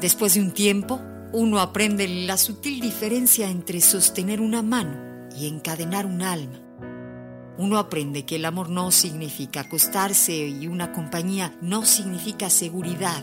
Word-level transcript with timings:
Después 0.00 0.32
de 0.32 0.40
un 0.40 0.52
tiempo, 0.52 0.98
uno 1.32 1.60
aprende 1.60 2.08
la 2.08 2.38
sutil 2.38 2.80
diferencia 2.80 3.50
entre 3.50 3.82
sostener 3.82 4.40
una 4.40 4.62
mano 4.62 5.28
y 5.36 5.46
encadenar 5.46 6.06
un 6.06 6.22
alma. 6.22 6.58
Uno 7.58 7.78
aprende 7.78 8.24
que 8.24 8.36
el 8.36 8.46
amor 8.46 8.70
no 8.70 8.90
significa 8.92 9.60
acostarse 9.60 10.48
y 10.48 10.66
una 10.66 10.92
compañía 10.92 11.54
no 11.60 11.84
significa 11.84 12.48
seguridad. 12.48 13.22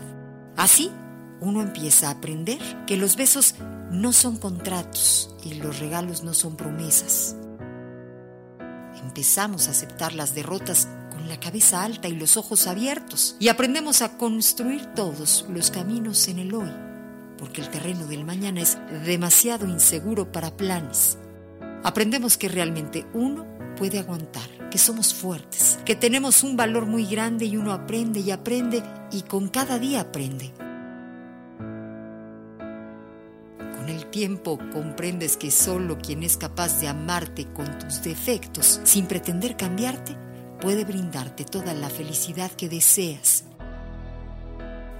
Así, 0.56 0.92
uno 1.40 1.62
empieza 1.62 2.08
a 2.08 2.12
aprender 2.12 2.60
que 2.86 2.96
los 2.96 3.16
besos 3.16 3.56
no 3.90 4.12
son 4.12 4.36
contratos 4.36 5.34
y 5.44 5.54
los 5.54 5.80
regalos 5.80 6.22
no 6.22 6.32
son 6.32 6.56
promesas. 6.56 7.34
Empezamos 9.02 9.66
a 9.66 9.72
aceptar 9.72 10.14
las 10.14 10.34
derrotas 10.34 10.88
la 11.28 11.38
cabeza 11.38 11.84
alta 11.84 12.08
y 12.08 12.14
los 12.14 12.36
ojos 12.36 12.66
abiertos 12.66 13.36
y 13.38 13.48
aprendemos 13.48 14.02
a 14.02 14.16
construir 14.16 14.86
todos 14.86 15.44
los 15.48 15.70
caminos 15.70 16.26
en 16.28 16.38
el 16.38 16.54
hoy, 16.54 16.70
porque 17.36 17.60
el 17.60 17.68
terreno 17.68 18.06
del 18.06 18.24
mañana 18.24 18.60
es 18.60 18.78
demasiado 19.04 19.66
inseguro 19.66 20.32
para 20.32 20.56
planes. 20.56 21.18
Aprendemos 21.84 22.36
que 22.36 22.48
realmente 22.48 23.06
uno 23.12 23.46
puede 23.76 23.98
aguantar, 23.98 24.70
que 24.70 24.78
somos 24.78 25.14
fuertes, 25.14 25.78
que 25.84 25.94
tenemos 25.94 26.42
un 26.42 26.56
valor 26.56 26.86
muy 26.86 27.04
grande 27.06 27.44
y 27.44 27.56
uno 27.56 27.72
aprende 27.72 28.20
y 28.20 28.30
aprende 28.30 28.82
y 29.12 29.22
con 29.22 29.48
cada 29.48 29.78
día 29.78 30.00
aprende. 30.00 30.52
Con 33.58 33.88
el 33.88 34.06
tiempo 34.06 34.58
comprendes 34.72 35.36
que 35.36 35.50
solo 35.50 35.98
quien 35.98 36.22
es 36.22 36.36
capaz 36.36 36.80
de 36.80 36.88
amarte 36.88 37.46
con 37.52 37.78
tus 37.78 38.02
defectos 38.02 38.80
sin 38.84 39.06
pretender 39.06 39.56
cambiarte 39.56 40.27
puede 40.60 40.84
brindarte 40.84 41.44
toda 41.44 41.74
la 41.74 41.90
felicidad 41.90 42.50
que 42.50 42.68
deseas. 42.68 43.44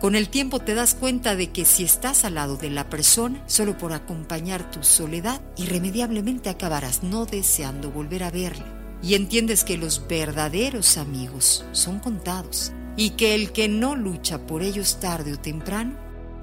Con 0.01 0.15
el 0.15 0.29
tiempo 0.29 0.61
te 0.61 0.75
das 0.75 0.95
cuenta 0.95 1.35
de 1.35 1.51
que 1.51 1.65
si 1.65 1.83
estás 1.83 2.25
al 2.25 2.35
lado 2.35 2.57
de 2.57 2.71
la 2.71 2.89
persona, 2.89 3.43
solo 3.47 3.77
por 3.77 3.93
acompañar 3.93 4.71
tu 4.71 4.85
soledad, 4.85 5.41
irremediablemente 5.57 6.51
acabarás 6.51 7.03
no 7.03 7.27
deseando 7.27 7.91
volver 7.91 8.23
a 8.23 8.31
verle. 8.31 8.65
Y 9.03 9.15
entiendes 9.15 9.65
que 9.65 9.77
los 9.77 10.07
verdaderos 10.07 10.99
amigos 10.99 11.65
son 11.73 11.99
contados 11.99 12.73
y 12.97 13.11
que 13.11 13.35
el 13.35 13.53
que 13.53 13.69
no 13.69 13.97
lucha 13.97 14.47
por 14.47 14.63
ellos 14.63 15.01
tarde 15.01 15.33
o 15.33 15.39
temprano 15.39 15.97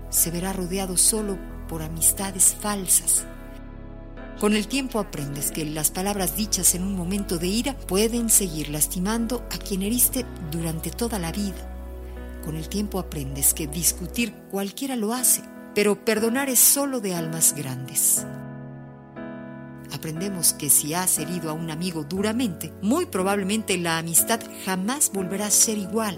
se 0.09 0.32
verá 0.32 0.52
rodeado 0.52 0.98
solo 0.98 1.38
por 1.67 1.82
amistades 1.82 2.56
falsas. 2.59 3.26
Con 4.39 4.53
el 4.53 4.67
tiempo 4.67 5.00
aprendes 5.00 5.52
que 5.52 5.64
las 5.64 5.91
palabras 5.91 6.36
dichas 6.36 6.75
en 6.75 6.83
un 6.83 6.95
momento 6.95 7.38
de 7.38 7.47
ira 7.47 7.73
pueden 7.73 8.30
seguir 8.30 8.69
lastimando 8.69 9.47
a 9.50 9.58
quien 9.58 9.81
heriste 9.81 10.25
durante 10.52 10.92
toda 10.92 11.19
la 11.19 11.31
vida. 11.31 11.72
Con 12.44 12.58
el 12.58 12.67
tiempo 12.67 13.00
aprendes 13.00 13.53
que 13.53 13.66
discutir 13.66 14.33
cualquiera 14.52 14.97
lo 14.97 15.14
hace, 15.14 15.42
pero 15.73 16.03
perdonar 16.03 16.50
es 16.50 16.59
solo 16.59 17.00
de 17.00 17.16
almas 17.16 17.55
grandes. 17.55 18.25
Aprendemos 19.94 20.52
que 20.52 20.70
si 20.70 20.94
has 20.94 21.17
herido 21.17 21.49
a 21.49 21.53
un 21.53 21.72
amigo 21.72 22.03
duramente, 22.03 22.73
muy 22.81 23.05
probablemente 23.05 23.77
la 23.77 23.97
amistad 23.97 24.42
jamás 24.66 25.11
volverá 25.14 25.47
a 25.47 25.52
ser 25.52 25.77
igual 25.77 26.17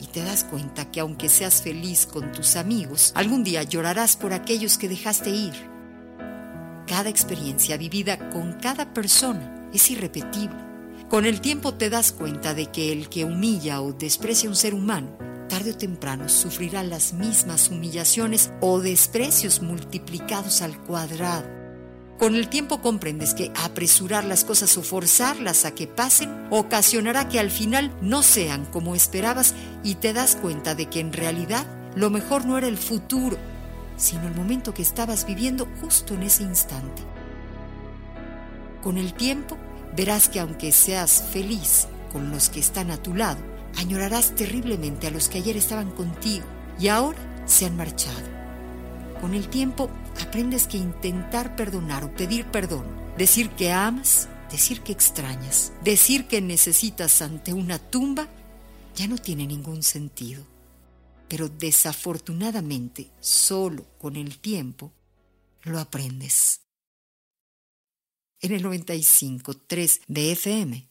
y 0.00 0.06
te 0.06 0.22
das 0.22 0.42
cuenta 0.42 0.90
que 0.90 1.00
aunque 1.00 1.28
seas 1.28 1.62
feliz 1.62 2.06
con 2.06 2.32
tus 2.32 2.56
amigos, 2.56 3.12
algún 3.14 3.44
día 3.44 3.62
llorarás 3.62 4.16
por 4.16 4.32
aquellos 4.32 4.76
que 4.76 4.88
dejaste 4.88 5.30
ir. 5.30 5.77
Cada 6.98 7.10
experiencia 7.10 7.76
vivida 7.76 8.28
con 8.30 8.54
cada 8.54 8.92
persona 8.92 9.70
es 9.72 9.88
irrepetible. 9.88 10.58
Con 11.08 11.26
el 11.26 11.40
tiempo 11.40 11.74
te 11.74 11.90
das 11.90 12.10
cuenta 12.10 12.54
de 12.54 12.72
que 12.72 12.90
el 12.90 13.08
que 13.08 13.24
humilla 13.24 13.80
o 13.82 13.92
desprecia 13.92 14.48
a 14.48 14.50
un 14.50 14.56
ser 14.56 14.74
humano, 14.74 15.16
tarde 15.48 15.70
o 15.70 15.76
temprano 15.76 16.28
sufrirá 16.28 16.82
las 16.82 17.12
mismas 17.12 17.68
humillaciones 17.68 18.50
o 18.60 18.80
desprecios 18.80 19.62
multiplicados 19.62 20.60
al 20.60 20.76
cuadrado. 20.76 21.46
Con 22.18 22.34
el 22.34 22.48
tiempo 22.48 22.82
comprendes 22.82 23.32
que 23.32 23.52
apresurar 23.54 24.24
las 24.24 24.42
cosas 24.44 24.76
o 24.76 24.82
forzarlas 24.82 25.66
a 25.66 25.76
que 25.76 25.86
pasen 25.86 26.48
ocasionará 26.50 27.28
que 27.28 27.38
al 27.38 27.52
final 27.52 27.96
no 28.02 28.24
sean 28.24 28.64
como 28.64 28.96
esperabas 28.96 29.54
y 29.84 29.94
te 29.94 30.12
das 30.12 30.34
cuenta 30.34 30.74
de 30.74 30.86
que 30.86 30.98
en 30.98 31.12
realidad 31.12 31.64
lo 31.94 32.10
mejor 32.10 32.44
no 32.44 32.58
era 32.58 32.66
el 32.66 32.76
futuro, 32.76 33.38
sino 33.98 34.26
el 34.26 34.34
momento 34.34 34.72
que 34.72 34.80
estabas 34.80 35.26
viviendo 35.26 35.68
justo 35.82 36.14
en 36.14 36.22
ese 36.22 36.44
instante. 36.44 37.02
Con 38.82 38.96
el 38.96 39.12
tiempo 39.12 39.58
verás 39.94 40.28
que 40.28 40.40
aunque 40.40 40.72
seas 40.72 41.22
feliz 41.30 41.88
con 42.12 42.30
los 42.30 42.48
que 42.48 42.60
están 42.60 42.90
a 42.90 42.96
tu 42.96 43.14
lado, 43.14 43.40
añorarás 43.76 44.34
terriblemente 44.34 45.06
a 45.06 45.10
los 45.10 45.28
que 45.28 45.38
ayer 45.38 45.56
estaban 45.56 45.90
contigo 45.90 46.46
y 46.80 46.88
ahora 46.88 47.18
se 47.44 47.66
han 47.66 47.76
marchado. 47.76 48.38
Con 49.20 49.34
el 49.34 49.48
tiempo 49.48 49.90
aprendes 50.22 50.66
que 50.66 50.78
intentar 50.78 51.56
perdonar 51.56 52.04
o 52.04 52.14
pedir 52.14 52.46
perdón, 52.46 52.86
decir 53.18 53.50
que 53.50 53.72
amas, 53.72 54.28
decir 54.50 54.80
que 54.82 54.92
extrañas, 54.92 55.72
decir 55.82 56.26
que 56.28 56.40
necesitas 56.40 57.20
ante 57.20 57.52
una 57.52 57.78
tumba, 57.78 58.28
ya 58.94 59.06
no 59.08 59.18
tiene 59.18 59.46
ningún 59.46 59.82
sentido. 59.82 60.44
Pero 61.28 61.48
desafortunadamente, 61.48 63.10
solo 63.20 63.84
con 63.98 64.16
el 64.16 64.38
tiempo, 64.38 64.92
lo 65.62 65.78
aprendes. 65.78 66.62
En 68.40 68.52
el 68.52 68.64
95.3 68.64 70.00
de 70.06 70.32
FM, 70.32 70.88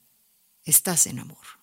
estás 0.63 1.07
en 1.07 1.19
amor. 1.19 1.56